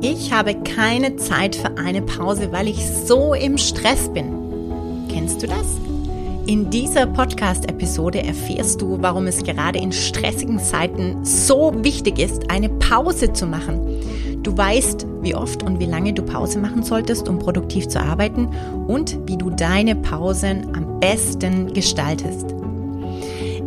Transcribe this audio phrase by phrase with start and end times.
[0.00, 5.08] Ich habe keine Zeit für eine Pause, weil ich so im Stress bin.
[5.10, 5.76] Kennst du das?
[6.46, 12.68] In dieser Podcast-Episode erfährst du, warum es gerade in stressigen Zeiten so wichtig ist, eine
[12.68, 13.80] Pause zu machen.
[14.44, 18.48] Du weißt, wie oft und wie lange du Pause machen solltest, um produktiv zu arbeiten
[18.86, 22.54] und wie du deine Pausen am besten gestaltest.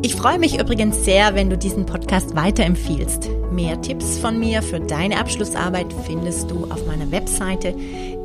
[0.03, 3.29] Ich freue mich übrigens sehr, wenn du diesen Podcast weiterempfiehlst.
[3.51, 7.75] Mehr Tipps von mir für deine Abschlussarbeit findest du auf meiner Webseite.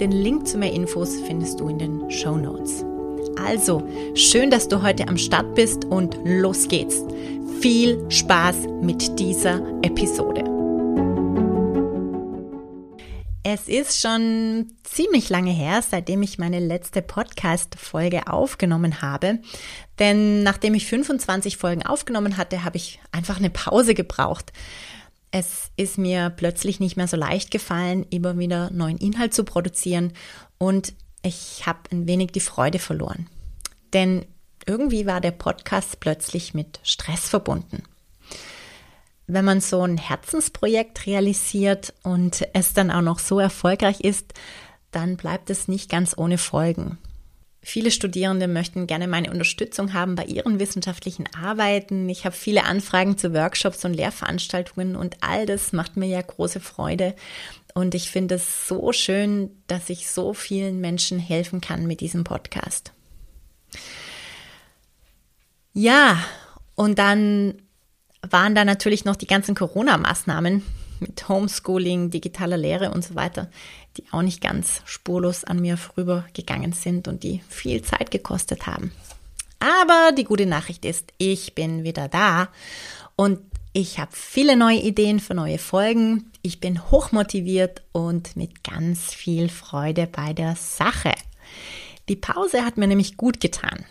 [0.00, 2.82] Den Link zu mehr Infos findest du in den Show Notes.
[3.44, 3.82] Also,
[4.14, 7.04] schön, dass du heute am Start bist und los geht's.
[7.60, 10.55] Viel Spaß mit dieser Episode.
[13.48, 19.38] Es ist schon ziemlich lange her, seitdem ich meine letzte Podcast-Folge aufgenommen habe.
[20.00, 24.52] Denn nachdem ich 25 Folgen aufgenommen hatte, habe ich einfach eine Pause gebraucht.
[25.30, 30.12] Es ist mir plötzlich nicht mehr so leicht gefallen, immer wieder neuen Inhalt zu produzieren
[30.58, 33.28] und ich habe ein wenig die Freude verloren.
[33.92, 34.26] Denn
[34.66, 37.84] irgendwie war der Podcast plötzlich mit Stress verbunden.
[39.26, 44.34] Wenn man so ein Herzensprojekt realisiert und es dann auch noch so erfolgreich ist,
[44.92, 46.98] dann bleibt es nicht ganz ohne Folgen.
[47.60, 52.08] Viele Studierende möchten gerne meine Unterstützung haben bei ihren wissenschaftlichen Arbeiten.
[52.08, 56.60] Ich habe viele Anfragen zu Workshops und Lehrveranstaltungen und all das macht mir ja große
[56.60, 57.16] Freude.
[57.74, 62.22] Und ich finde es so schön, dass ich so vielen Menschen helfen kann mit diesem
[62.22, 62.92] Podcast.
[65.72, 66.24] Ja,
[66.76, 67.65] und dann
[68.30, 70.62] waren da natürlich noch die ganzen Corona-Maßnahmen
[71.00, 73.50] mit Homeschooling, digitaler Lehre und so weiter,
[73.96, 78.92] die auch nicht ganz spurlos an mir vorübergegangen sind und die viel Zeit gekostet haben.
[79.58, 82.48] Aber die gute Nachricht ist, ich bin wieder da
[83.16, 83.40] und
[83.72, 86.30] ich habe viele neue Ideen für neue Folgen.
[86.40, 91.12] Ich bin hochmotiviert und mit ganz viel Freude bei der Sache.
[92.08, 93.84] Die Pause hat mir nämlich gut getan.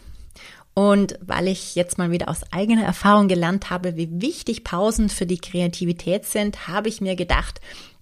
[0.75, 5.25] Und weil ich jetzt mal wieder aus eigener Erfahrung gelernt habe, wie wichtig Pausen für
[5.25, 7.61] die Kreativität sind, habe ich mir gedacht,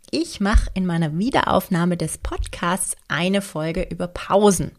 [0.10, 4.72] ich mache in meiner Wiederaufnahme des Podcasts eine Folge über Pausen.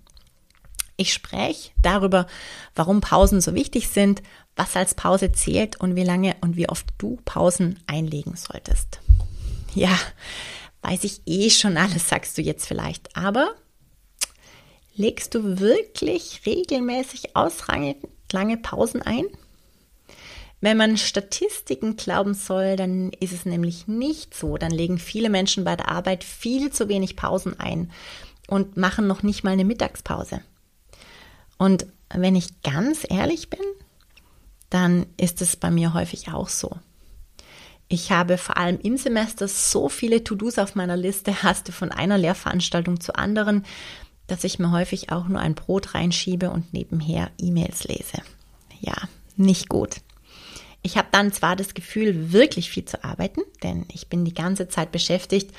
[0.97, 2.27] Ich spreche darüber,
[2.75, 4.23] warum Pausen so wichtig sind,
[4.57, 9.01] was als Pause zählt und wie lange und wie oft du Pausen einlegen solltest.
[9.75, 9.97] Ja,
[10.83, 13.17] weiß ich eh schon alles, sagst du jetzt vielleicht.
[13.17, 13.55] Aber
[14.97, 17.97] legst du wirklich regelmäßig ausreichend
[18.33, 19.27] lange Pausen ein?
[20.61, 24.57] Wenn man Statistiken glauben soll, dann ist es nämlich nicht so.
[24.57, 27.91] Dann legen viele Menschen bei der Arbeit viel zu wenig Pausen ein
[28.49, 30.41] und machen noch nicht mal eine Mittagspause.
[31.59, 33.61] Und wenn ich ganz ehrlich bin,
[34.71, 36.71] dann ist es bei mir häufig auch so.
[37.89, 41.93] Ich habe vor allem im Semester so viele To-Dos auf meiner Liste, hast du von
[41.93, 43.65] einer Lehrveranstaltung zur anderen,
[44.27, 48.19] dass ich mir häufig auch nur ein Brot reinschiebe und nebenher E-Mails lese.
[48.81, 48.95] Ja,
[49.37, 49.97] nicht gut.
[50.83, 54.69] Ich habe dann zwar das Gefühl, wirklich viel zu arbeiten, denn ich bin die ganze
[54.69, 55.51] Zeit beschäftigt,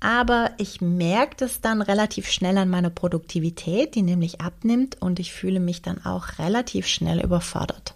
[0.00, 5.32] aber ich merke das dann relativ schnell an meiner Produktivität, die nämlich abnimmt und ich
[5.32, 7.94] fühle mich dann auch relativ schnell überfordert.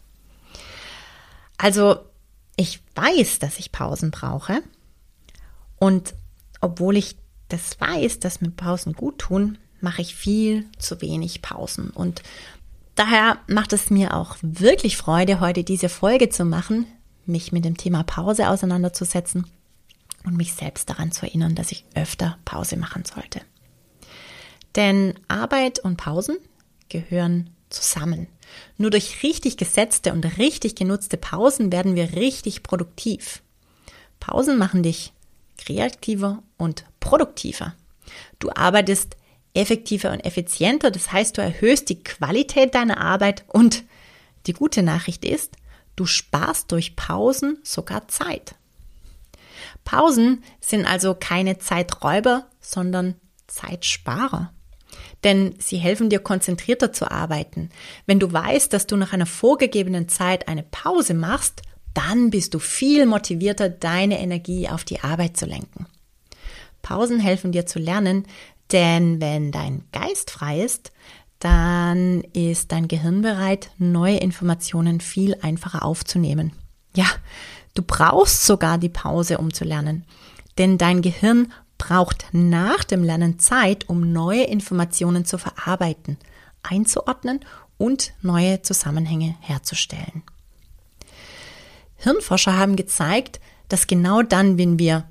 [1.57, 1.99] Also
[2.57, 4.63] ich weiß, dass ich Pausen brauche
[5.77, 6.15] und
[6.61, 7.17] obwohl ich
[7.49, 12.23] das weiß, dass mir Pausen gut tun, mache ich viel zu wenig Pausen und
[12.95, 16.87] daher macht es mir auch wirklich Freude, heute diese Folge zu machen,
[17.27, 19.47] mich mit dem Thema Pause auseinanderzusetzen
[20.25, 23.41] und mich selbst daran zu erinnern, dass ich öfter Pause machen sollte.
[24.77, 26.39] Denn Arbeit und Pausen
[26.89, 28.29] gehören zusammen.
[28.77, 33.43] Nur durch richtig gesetzte und richtig genutzte Pausen werden wir richtig produktiv.
[34.21, 35.13] Pausen machen dich
[35.59, 37.75] kreativer und produktiver.
[38.39, 39.17] Du arbeitest
[39.55, 43.85] effektiver und effizienter, das heißt, du erhöhst die Qualität deiner Arbeit und
[44.47, 45.57] die gute Nachricht ist,
[45.97, 48.55] du sparst durch Pausen sogar Zeit.
[49.85, 53.15] Pausen sind also keine Zeiträuber, sondern
[53.47, 54.53] Zeitsparer.
[55.25, 57.71] Denn sie helfen dir konzentrierter zu arbeiten.
[58.07, 61.63] Wenn du weißt, dass du nach einer vorgegebenen Zeit eine Pause machst,
[61.95, 65.87] dann bist du viel motivierter, deine Energie auf die Arbeit zu lenken.
[66.83, 68.27] Pausen helfen dir zu lernen,
[68.73, 70.93] denn wenn dein Geist frei ist,
[71.39, 76.53] dann ist dein Gehirn bereit, neue Informationen viel einfacher aufzunehmen.
[76.95, 77.07] Ja,
[77.75, 80.05] du brauchst sogar die Pause, um zu lernen.
[80.59, 86.19] Denn dein Gehirn braucht nach dem Lernen Zeit, um neue Informationen zu verarbeiten,
[86.63, 87.41] einzuordnen
[87.77, 90.25] und neue Zusammenhänge herzustellen.
[91.97, 95.09] Hirnforscher haben gezeigt, dass genau dann, wenn wir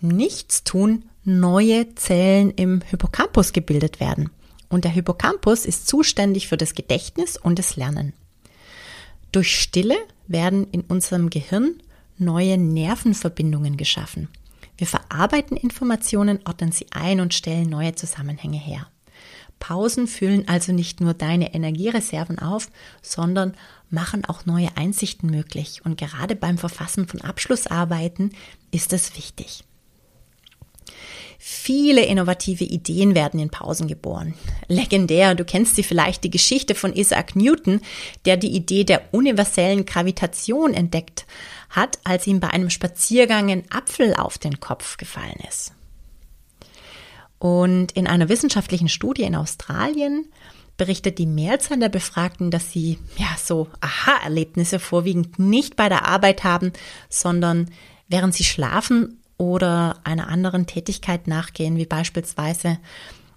[0.00, 4.30] nichts tun, neue Zellen im Hippocampus gebildet werden.
[4.68, 8.12] Und der Hippocampus ist zuständig für das Gedächtnis und das Lernen.
[9.32, 9.96] Durch Stille
[10.26, 11.82] werden in unserem Gehirn
[12.18, 14.28] neue Nervenverbindungen geschaffen.
[14.76, 18.86] Wir verarbeiten Informationen, ordnen sie ein und stellen neue Zusammenhänge her.
[19.58, 22.70] Pausen füllen also nicht nur deine Energiereserven auf,
[23.02, 23.54] sondern
[23.90, 25.82] machen auch neue Einsichten möglich.
[25.84, 28.30] Und gerade beim Verfassen von Abschlussarbeiten
[28.70, 29.64] ist es wichtig.
[31.42, 34.34] Viele innovative Ideen werden in Pausen geboren.
[34.68, 37.80] Legendär, du kennst sie vielleicht, die Geschichte von Isaac Newton,
[38.26, 41.24] der die Idee der universellen Gravitation entdeckt
[41.70, 45.72] hat, als ihm bei einem Spaziergang ein Apfel auf den Kopf gefallen ist.
[47.38, 50.26] Und in einer wissenschaftlichen Studie in Australien
[50.76, 56.44] berichtet die Mehrzahl der Befragten, dass sie ja so Aha-Erlebnisse vorwiegend nicht bei der Arbeit
[56.44, 56.74] haben,
[57.08, 57.70] sondern
[58.08, 62.78] während sie schlafen oder einer anderen Tätigkeit nachgehen, wie beispielsweise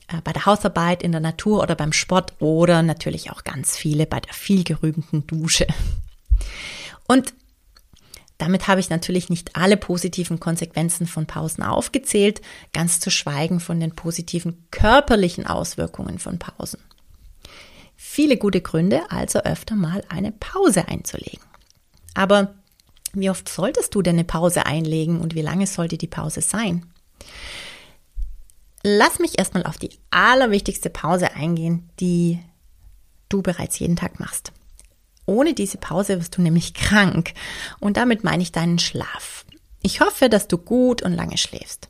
[0.10, 4.06] äh, bei der Hausarbeit, in der Natur oder beim Sport oder natürlich auch ganz viele
[4.06, 5.66] bei der vielgerühmten Dusche.
[7.08, 7.34] Und
[8.38, 12.42] damit habe ich natürlich nicht alle positiven Konsequenzen von Pausen aufgezählt,
[12.74, 16.82] ganz zu schweigen von den positiven körperlichen Auswirkungen von Pausen.
[17.96, 21.40] Viele gute Gründe, also öfter mal eine Pause einzulegen.
[22.14, 22.56] Aber
[23.14, 26.86] wie oft solltest du denn eine Pause einlegen und wie lange sollte die Pause sein?
[28.84, 32.40] Lass mich erstmal auf die allerwichtigste Pause eingehen, die
[33.30, 34.52] du bereits jeden Tag machst.
[35.26, 37.34] Ohne diese Pause wirst du nämlich krank
[37.80, 39.46] und damit meine ich deinen Schlaf.
[39.82, 41.90] Ich hoffe, dass du gut und lange schläfst.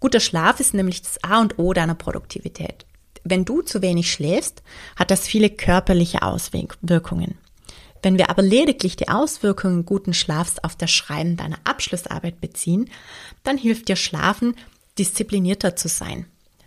[0.00, 2.84] Guter Schlaf ist nämlich das A und O deiner Produktivität.
[3.22, 4.62] Wenn du zu wenig schläfst,
[4.96, 7.38] hat das viele körperliche Auswirkungen.
[8.04, 12.90] Wenn wir aber lediglich die Auswirkungen guten Schlafs auf das Schreiben deiner Abschlussarbeit beziehen,
[13.44, 14.56] dann hilft dir Schlafen,
[14.98, 16.26] disziplinierter zu sein,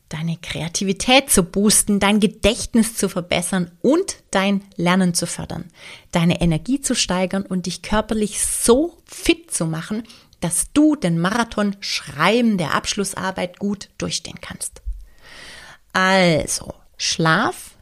[0.09, 5.65] deine Kreativität zu boosten, dein Gedächtnis zu verbessern und dein Lernen zu fördern,
[6.11, 10.07] deine Energie zu steigern und dich körperlich so fit zu machen,
[10.39, 14.81] dass du den Marathon Schreiben der Abschlussarbeit gut durchstehen kannst.
[15.93, 17.75] Also, Schlaf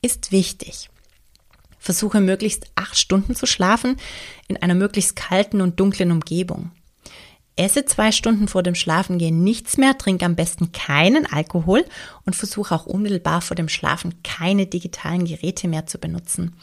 [0.00, 0.88] ist wichtig.
[1.84, 3.96] Versuche möglichst acht Stunden zu schlafen
[4.48, 6.70] in einer möglichst kalten und dunklen Umgebung.
[7.56, 11.84] Esse zwei Stunden vor dem Schlafengehen nichts mehr, trink am besten keinen Alkohol
[12.24, 16.56] und versuche auch unmittelbar vor dem Schlafen keine digitalen Geräte mehr zu benutzen.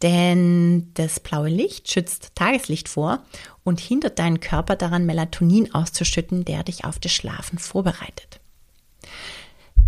[0.00, 3.24] Denn das blaue Licht schützt Tageslicht vor
[3.64, 8.38] und hindert deinen Körper daran, Melatonin auszuschütten, der dich auf das Schlafen vorbereitet.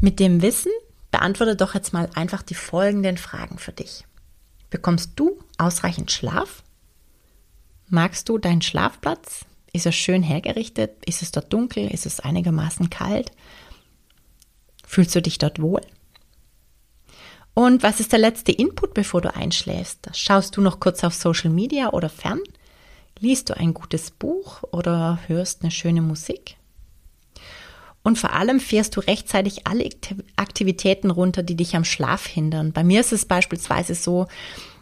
[0.01, 0.73] Mit dem Wissen
[1.13, 4.05] beantworte doch jetzt mal einfach die folgenden Fragen für dich.
[4.71, 6.63] Bekommst du ausreichend Schlaf?
[7.89, 9.45] Magst du deinen Schlafplatz?
[9.73, 11.05] Ist er schön hergerichtet?
[11.05, 11.89] Ist es dort dunkel?
[11.89, 13.33] Ist es einigermaßen kalt?
[14.87, 15.81] Fühlst du dich dort wohl?
[17.55, 20.09] Und was ist der letzte Input, bevor du einschläfst?
[20.15, 22.41] Schaust du noch kurz auf Social Media oder fern?
[23.19, 26.57] Liest du ein gutes Buch oder hörst eine schöne Musik?
[28.03, 29.89] Und vor allem fährst du rechtzeitig alle
[30.37, 32.73] Aktivitäten runter, die dich am Schlaf hindern.
[32.73, 34.27] Bei mir ist es beispielsweise so,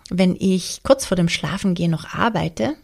[0.09, 2.77] wenn ich kurz vor dem Schlafengehen noch arbeite,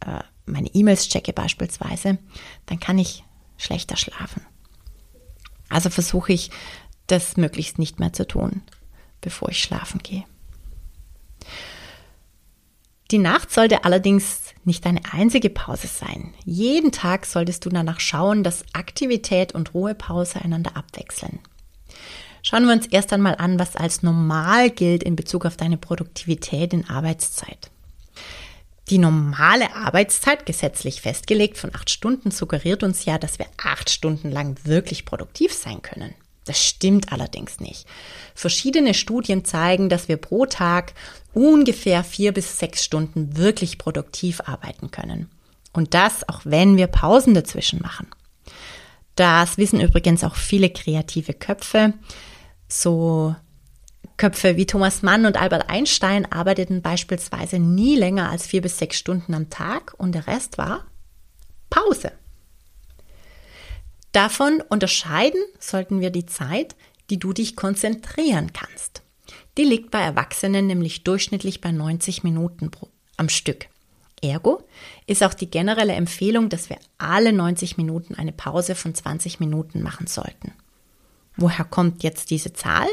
[0.00, 2.18] äh, meine E-Mails checke beispielsweise,
[2.66, 3.24] dann kann ich
[3.56, 4.44] schlechter schlafen.
[5.68, 6.50] Also versuche ich,
[7.06, 8.62] das möglichst nicht mehr zu tun,
[9.20, 10.24] bevor ich schlafen gehe.
[13.10, 16.34] Die Nacht sollte allerdings nicht deine einzige Pause sein.
[16.44, 21.38] Jeden Tag solltest du danach schauen, dass Aktivität und Ruhepause einander abwechseln.
[22.42, 26.74] Schauen wir uns erst einmal an, was als normal gilt in Bezug auf deine Produktivität
[26.74, 27.70] in Arbeitszeit.
[28.90, 34.30] Die normale Arbeitszeit, gesetzlich festgelegt von acht Stunden, suggeriert uns ja, dass wir acht Stunden
[34.30, 36.14] lang wirklich produktiv sein können.
[36.48, 37.86] Das stimmt allerdings nicht.
[38.34, 40.94] Verschiedene Studien zeigen, dass wir pro Tag
[41.34, 45.28] ungefähr vier bis sechs Stunden wirklich produktiv arbeiten können.
[45.74, 48.06] Und das auch wenn wir Pausen dazwischen machen.
[49.14, 51.92] Das wissen übrigens auch viele kreative Köpfe.
[52.66, 53.36] So
[54.16, 58.96] Köpfe wie Thomas Mann und Albert Einstein arbeiteten beispielsweise nie länger als vier bis sechs
[58.96, 60.86] Stunden am Tag und der Rest war
[61.68, 62.12] Pause.
[64.12, 66.76] Davon unterscheiden sollten wir die Zeit,
[67.10, 69.02] die du dich konzentrieren kannst.
[69.56, 73.66] Die liegt bei Erwachsenen nämlich durchschnittlich bei 90 Minuten pro, am Stück.
[74.22, 74.64] Ergo
[75.06, 79.82] ist auch die generelle Empfehlung, dass wir alle 90 Minuten eine Pause von 20 Minuten
[79.82, 80.52] machen sollten.
[81.36, 82.88] Woher kommt jetzt diese Zahl?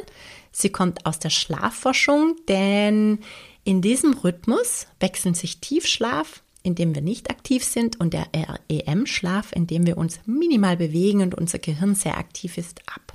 [0.52, 3.20] Sie kommt aus der Schlafforschung, denn
[3.64, 9.52] in diesem Rhythmus wechseln sich Tiefschlaf, in dem wir nicht aktiv sind, und der REM-Schlaf,
[9.52, 13.14] in dem wir uns minimal bewegen und unser Gehirn sehr aktiv ist, ab.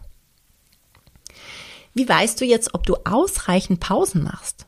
[1.92, 4.66] Wie weißt du jetzt, ob du ausreichend Pausen machst?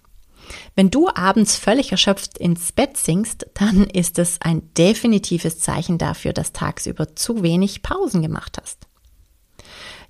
[0.75, 6.33] Wenn du abends völlig erschöpft ins Bett sinkst, dann ist es ein definitives Zeichen dafür,
[6.33, 8.87] dass tagsüber zu wenig Pausen gemacht hast.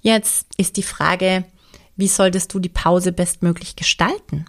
[0.00, 1.44] Jetzt ist die Frage,
[1.96, 4.46] wie solltest du die Pause bestmöglich gestalten?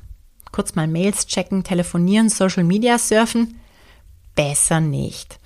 [0.51, 3.59] Kurz mal Mails checken, telefonieren, Social Media surfen?
[4.35, 5.39] Besser nicht.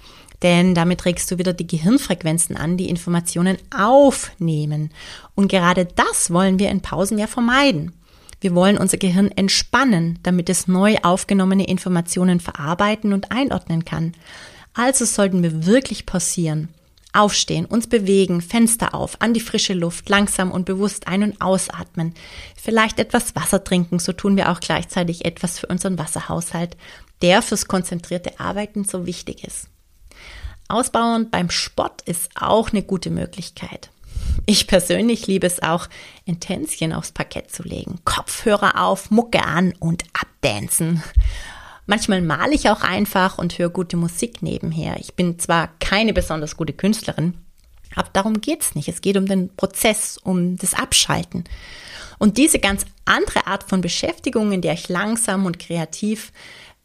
[0.44, 4.92] Denn damit regst du wieder die Gehirnfrequenzen an, die Informationen aufnehmen.
[5.36, 7.94] Und gerade das wollen wir in Pausen ja vermeiden.
[8.40, 14.14] Wir wollen unser Gehirn entspannen, damit es neu aufgenommene Informationen verarbeiten und einordnen kann.
[14.76, 16.70] Also sollten wir wirklich pausieren,
[17.14, 22.14] aufstehen, uns bewegen, Fenster auf, an die frische Luft, langsam und bewusst ein- und ausatmen,
[22.56, 26.78] vielleicht etwas Wasser trinken, so tun wir auch gleichzeitig etwas für unseren Wasserhaushalt,
[27.22, 29.68] der fürs konzentrierte Arbeiten so wichtig ist.
[30.68, 33.90] Ausbauend beim Sport ist auch eine gute Möglichkeit.
[34.46, 35.88] Ich persönlich liebe es auch,
[36.26, 38.00] Intensien aufs Parkett zu legen.
[38.06, 41.04] Kopfhörer auf, Mucke an und abdancen.
[41.86, 44.98] Manchmal male ich auch einfach und höre gute Musik nebenher.
[45.00, 47.36] Ich bin zwar keine besonders gute Künstlerin,
[47.96, 48.90] aber darum geht's nicht.
[48.90, 51.46] Es geht um den Prozess, um das Abschalten.
[52.20, 56.34] Und diese ganz andere Art von Beschäftigung, in der ich langsam und kreativ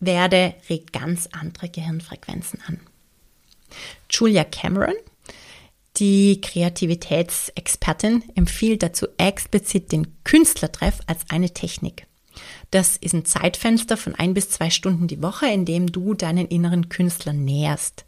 [0.03, 2.81] werde, regt ganz andere Gehirnfrequenzen an.
[4.11, 4.95] Julia Cameron
[5.99, 12.07] die Kreativitätsexpertin empfiehlt dazu explizit den Künstlertreff als eine Technik.
[12.71, 16.47] Das ist ein Zeitfenster von ein bis zwei Stunden die Woche, in dem du deinen
[16.47, 18.07] inneren Künstler näherst.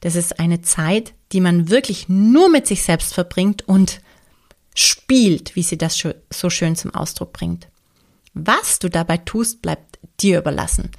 [0.00, 4.00] Das ist eine Zeit, die man wirklich nur mit sich selbst verbringt und
[4.76, 7.66] spielt, wie sie das so schön zum Ausdruck bringt.
[8.32, 10.90] Was du dabei tust, bleibt dir überlassen.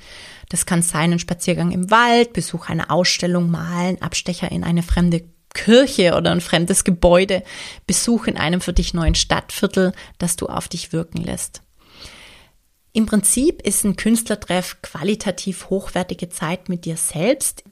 [0.50, 5.24] Das kann sein ein Spaziergang im Wald, Besuch einer Ausstellung, Malen, Abstecher in eine fremde
[5.54, 7.44] Kirche oder ein fremdes Gebäude,
[7.88, 11.62] Besuch in einem für dich neuen Stadtviertel, das du auf dich wirken lässt.
[12.94, 17.64] Im Prinzip ist ein Künstlertreff qualitativ hochwertige Zeit mit dir selbst,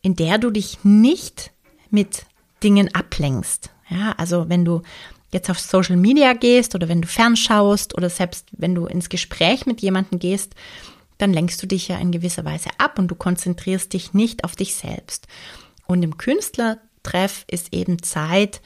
[0.00, 1.50] in der du dich nicht
[1.90, 2.26] mit
[2.62, 3.70] Dingen ablenkst.
[3.90, 4.82] Ja, also wenn du
[5.32, 9.66] jetzt auf Social Media gehst oder wenn du fernschaust oder selbst wenn du ins Gespräch
[9.66, 10.54] mit jemandem gehst,
[11.24, 14.56] dann lenkst du dich ja in gewisser Weise ab und du konzentrierst dich nicht auf
[14.56, 15.26] dich selbst.
[15.86, 18.60] Und im Künstler Treff ist eben Zeit,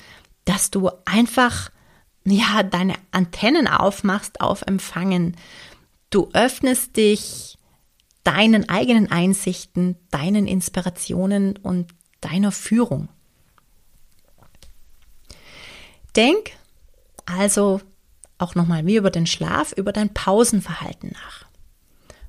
[0.45, 1.71] dass du einfach
[2.25, 5.37] ja deine Antennen aufmachst auf Empfangen.
[6.11, 7.59] Du öffnest dich
[8.25, 13.09] deinen eigenen Einsichten, deinen Inspirationen und deiner Führung.
[16.17, 16.51] Denk
[17.25, 17.81] also
[18.37, 21.48] auch nochmal wie über den Schlaf, über dein Pausenverhalten nach.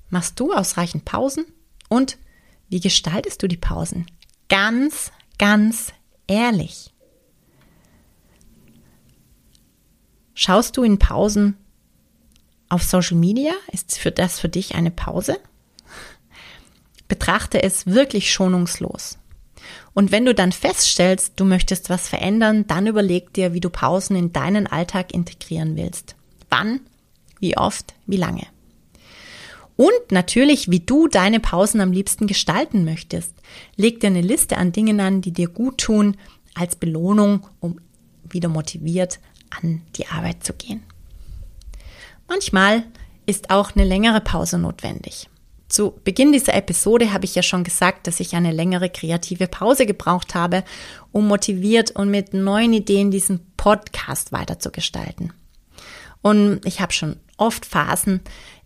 [0.10, 1.46] Machst du ausreichend Pausen?
[1.88, 2.18] Und
[2.70, 4.06] wie gestaltest du die Pausen?
[4.48, 5.94] Ganz, ganz
[6.28, 6.92] ehrlich?
[10.34, 11.58] Schaust du in Pausen
[12.70, 13.51] auf Social Media?
[13.72, 15.38] Ist für das für dich eine Pause?
[17.08, 19.18] Betrachte es wirklich schonungslos.
[19.94, 24.16] Und wenn du dann feststellst, du möchtest was verändern, dann überleg dir, wie du Pausen
[24.16, 26.16] in deinen Alltag integrieren willst.
[26.50, 26.82] Wann,
[27.39, 28.48] wie oft, wie lange.
[29.79, 33.33] Und natürlich, wie du deine Pausen am liebsten gestalten möchtest.
[33.77, 36.17] Leg dir eine Liste an Dingen an, die dir gut tun,
[36.53, 37.79] als Belohnung, um
[38.29, 40.83] wieder motiviert an die Arbeit zu gehen.
[42.27, 42.83] Manchmal
[43.25, 45.29] ist auch eine längere Pause notwendig.
[45.69, 49.86] Zu Beginn dieser Episode habe ich ja schon gesagt, dass ich eine längere kreative Pause
[49.86, 50.65] gebraucht habe,
[51.13, 55.31] um motiviert und mit neuen Ideen diesen Podcast weiterzugestalten.
[56.21, 58.19] Und ich habe schon oft Phasen,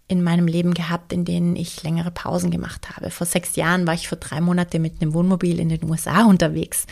[0.08, 3.10] in meinem Leben gehabt, in denen ich längere Pausen gemacht habe.
[3.10, 6.86] Vor sechs Jahren war ich für drei Monate mit einem Wohnmobil in den USA unterwegs.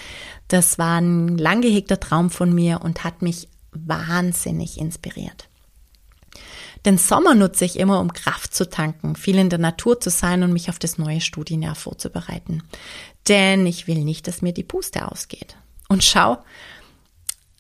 [0.48, 5.50] Das war ein lang gehegter Traum von mir und hat mich wahnsinnig inspiriert.
[6.86, 10.41] Den Sommer nutze ich immer, um Kraft zu tanken, viel in der Natur zu sein
[10.41, 12.63] und mich auf das neue Studienjahr vorzubereiten.
[13.27, 15.56] Denn ich will nicht, dass mir die Puste ausgeht.
[15.89, 16.39] Und schau,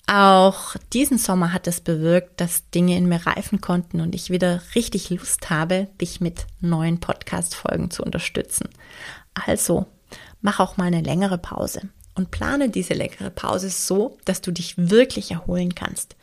[0.07, 4.61] auch diesen Sommer hat es bewirkt, dass Dinge in mir reifen konnten und ich wieder
[4.75, 8.69] richtig Lust habe, dich mit neuen Podcast-Folgen zu unterstützen.
[9.33, 9.85] Also,
[10.41, 11.89] mach auch mal eine längere Pause.
[12.15, 16.15] und plane diese leckere Pause so, dass du dich wirklich erholen kannst.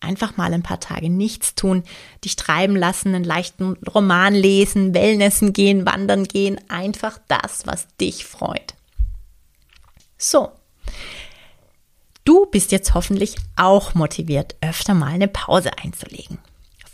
[0.00, 1.82] Einfach mal ein paar Tage nichts tun,
[2.24, 8.26] dich treiben lassen, einen leichten Roman lesen, Wellnessen gehen, wandern gehen, einfach das, was dich
[8.26, 8.74] freut.
[10.18, 10.50] So.
[12.24, 16.38] Du bist jetzt hoffentlich auch motiviert, öfter mal eine Pause einzulegen.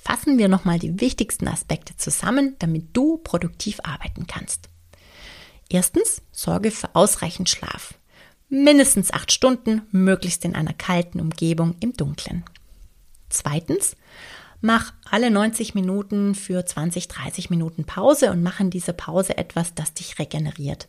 [0.03, 4.69] Fassen wir nochmal die wichtigsten Aspekte zusammen, damit du produktiv arbeiten kannst.
[5.69, 7.95] Erstens, sorge für ausreichend Schlaf.
[8.49, 12.43] Mindestens acht Stunden, möglichst in einer kalten Umgebung im Dunkeln.
[13.29, 13.95] Zweitens,
[14.61, 19.75] mach alle 90 Minuten für 20, 30 Minuten Pause und mach in dieser Pause etwas,
[19.75, 20.89] das dich regeneriert.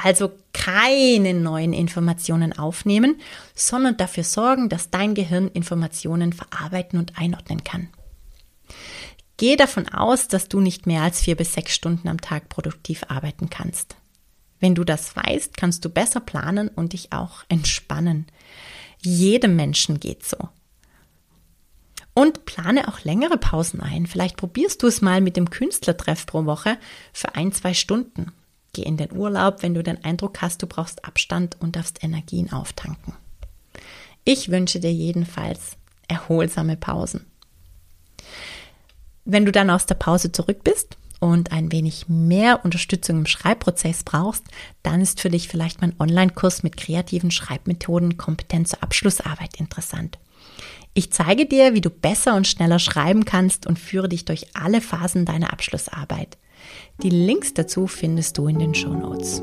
[0.00, 3.20] Also keine neuen Informationen aufnehmen,
[3.54, 7.88] sondern dafür sorgen, dass dein Gehirn Informationen verarbeiten und einordnen kann.
[9.38, 13.04] Geh davon aus, dass du nicht mehr als vier bis sechs Stunden am Tag produktiv
[13.08, 13.96] arbeiten kannst.
[14.60, 18.26] Wenn du das weißt, kannst du besser planen und dich auch entspannen.
[19.00, 20.48] Jedem Menschen geht so.
[22.14, 24.06] Und plane auch längere Pausen ein.
[24.06, 26.76] Vielleicht probierst du es mal mit dem Künstlertreff pro Woche
[27.12, 28.32] für ein, zwei Stunden.
[28.78, 32.52] Geh in den Urlaub, wenn du den Eindruck hast, du brauchst Abstand und darfst Energien
[32.52, 33.12] auftanken.
[34.22, 37.26] Ich wünsche dir jedenfalls erholsame Pausen.
[39.24, 44.04] Wenn du dann aus der Pause zurück bist, und ein wenig mehr Unterstützung im Schreibprozess
[44.04, 44.44] brauchst,
[44.84, 50.20] dann ist für dich vielleicht mein Online-Kurs mit kreativen Schreibmethoden kompetent zur Abschlussarbeit interessant.
[50.94, 54.80] Ich zeige dir, wie du besser und schneller schreiben kannst und führe dich durch alle
[54.80, 56.38] Phasen deiner Abschlussarbeit.
[57.02, 59.42] Die Links dazu findest du in den Show Notes.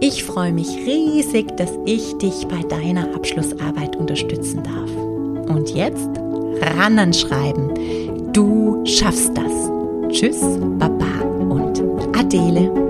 [0.00, 4.90] Ich freue mich riesig, dass ich dich bei deiner Abschlussarbeit unterstützen darf.
[5.56, 6.08] Und jetzt
[6.76, 8.32] ran an Schreiben.
[8.32, 9.70] Du schaffst das.
[10.10, 10.40] Tschüss,
[10.78, 11.82] Baba und
[12.16, 12.87] Adele.